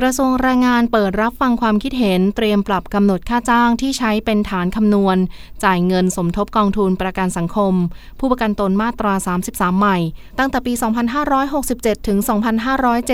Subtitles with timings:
[0.00, 5.16] กระทรวงแรงงานเปิดรับฟังความคิดเห็นเตรียมปรับกำหนดค่าจ้างที่ใช้เป็นฐานคำนวณ
[5.64, 7.74] จ่ายเงินสมทบกองทุนประกันสังคม
[8.18, 9.14] ผู้ประกันตนมาตรา
[9.46, 9.98] 33 ใหม่
[10.38, 10.72] ตั้งแต่ปี
[11.40, 12.18] 2567 ถึง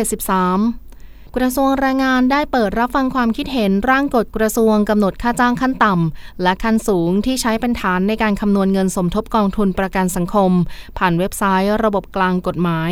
[0.00, 10.52] 2573กระทรวงแรงงานได้เปิดรับฟังความคิดเห็นร่างกฎกระทรวงกำหนดค่าจ้างขั้นต่ำ และขั้นสูงที่ใช้เป็นฐานในการคำนวณเงินสมทบกองทุนประกันสังคม
[10.98, 12.90] ผ่านเว็บไซต์ระบบกลางกฎหมาย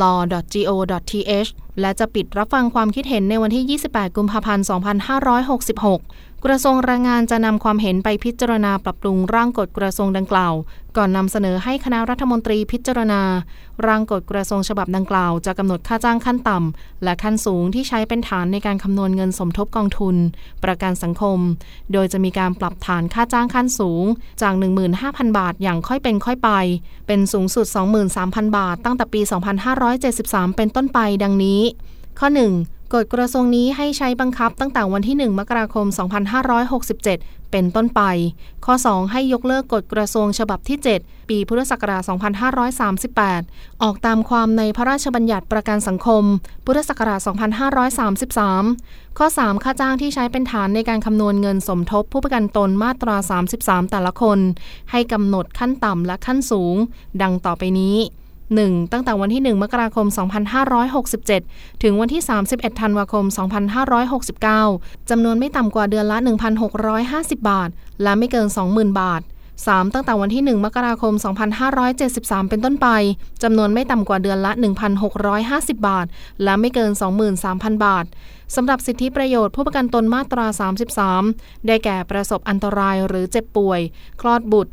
[0.00, 4.64] law.go.th และจะปิดรับฟังความคิดเห็นในวันที่ 28 กุมภาพันธ์
[5.50, 10.54] 2566 กระทรวงแรงงานจะนำความเห็นไปพิจารณาปรับปรุงร่างกฎกระทรวงดังกล่าว
[10.96, 13.22] ก่อนนำเสนอให้คณะรัฐมนตรีพิจารณา
[13.86, 20.16] ร่างกฎกระทรวงฉบับดังกล่าวจะกำหนดค่าจ้างขั้นต่ำและขั้นสูงที่ใช้เป็นฐานในการคำนวณเงินสมทบกองทุน
[20.64, 21.38] ประกันสังคม
[21.92, 24.04] โดยจะมีการปรับฐานค่าจ้างขั้นสูง
[24.42, 24.54] จาก
[24.96, 26.50] 15,000 บาทอย่างค่อยเป็นค่อยไป
[27.06, 27.66] เป็นสูงสุด
[28.12, 29.20] 23,000 บาท ตั้งแต่ปี
[29.88, 31.60] 2573 เป็นต้นไปดังนี้
[32.18, 32.81] ข้อ 1.
[32.94, 35.86] กฎกระทรวงนี้ให้ใช้บังคับตั้งแต่วันที่ 1 มกราคม
[36.68, 38.02] 2567 เป็นต้นไป
[38.64, 39.12] ข้อ 2.
[39.12, 42.02] ให้ยกเลิกกฎกระทรวงฉบับที่ 7 ปีพุทธศักราช
[43.12, 46.24] 2538 ออกตามความในพระราชบัญญัติประกันสังคม
[46.66, 47.20] พุทธศักราช
[48.58, 49.64] 2533 ข้อ 3.
[49.64, 53.16] ค่าจ้างที่ใช้เป็นฐานในการคำนวณเงินสมทบผู้ประกันตนมาตรา
[53.54, 54.38] 33 แต่ละคน
[54.90, 56.76] ให้กำหนดขั้นต่ำและขั้นสูง
[57.22, 57.96] ดังต่อไปนี้
[58.50, 58.92] 1.
[58.92, 60.06] ตั้งแต่วันที่ 1 มกราคม
[61.14, 63.24] 2567 ถึงวันที่ 31 ธันวาคม
[64.56, 66.18] 2569 จำนวนไม่ต่ำกว่าเดือนละ
[66.82, 67.70] 1,650 บาท
[68.02, 69.22] และไม่เกิน 20,000 บาท
[69.62, 69.94] 3.
[69.94, 71.12] ตั้งแต่วันที่ 1 มกราคม
[71.82, 72.88] 2573 เป็นต้นไป
[73.42, 74.52] จำนวนไม่ต่ำกว่าเดือนละ
[75.18, 76.06] 1,650 บาท
[76.42, 76.90] และไม่เกิน
[77.38, 78.04] 23,000 บาท
[78.54, 80.46] สำหรับสิทธิประโยชน์ผู้ประกันตนมาตรา
[81.08, 83.80] 33 ได้แก่ประสบอันตรายหรือเจ็บป่วย
[84.20, 84.72] คลอดบุตร